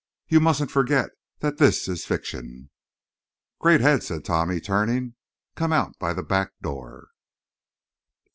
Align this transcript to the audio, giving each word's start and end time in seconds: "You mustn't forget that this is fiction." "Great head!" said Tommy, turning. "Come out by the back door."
"You 0.27 0.39
mustn't 0.39 0.71
forget 0.71 1.11
that 1.41 1.59
this 1.59 1.87
is 1.87 2.07
fiction." 2.07 2.71
"Great 3.59 3.81
head!" 3.81 4.01
said 4.01 4.25
Tommy, 4.25 4.59
turning. 4.59 5.13
"Come 5.53 5.71
out 5.71 5.93
by 5.99 6.11
the 6.11 6.23
back 6.23 6.53
door." 6.59 7.09